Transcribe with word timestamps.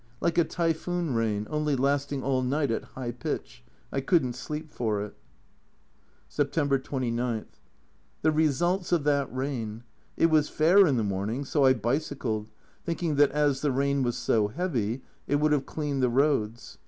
Like 0.19 0.39
a 0.39 0.43
typhoon 0.43 1.13
rain, 1.13 1.45
only 1.51 1.75
lasting 1.75 2.23
all 2.23 2.41
night 2.41 2.71
at 2.71 2.83
high 2.85 3.11
pitch; 3.11 3.63
I 3.91 4.01
couldn't 4.01 4.33
sleep 4.33 4.71
for 4.71 5.03
it. 5.05 5.13
September 6.27 6.79
29. 6.79 7.45
The 8.23 8.31
results 8.31 8.91
of 8.91 9.03
that 9.03 9.31
rain! 9.31 9.83
It 10.17 10.31
was 10.31 10.49
fair 10.49 10.87
in 10.87 10.97
the 10.97 11.03
morning 11.03 11.45
so 11.45 11.65
I 11.65 11.75
bicycled, 11.75 12.49
thinking 12.83 13.13
that 13.17 13.29
as 13.29 13.61
the 13.61 13.71
rain 13.71 14.01
was 14.01 14.17
so 14.17 14.47
heavy 14.47 15.03
it 15.27 15.35
would 15.35 15.51
have 15.51 15.67
cleaned 15.67 16.01
the 16.01 16.09
roads. 16.09 16.79